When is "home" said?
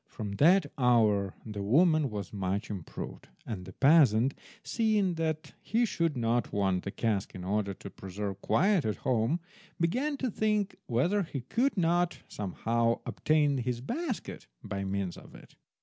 9.05-9.39